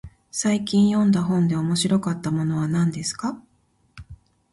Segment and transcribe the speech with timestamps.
[0.31, 3.39] 最近読んだ本で面白かったものは何ですか。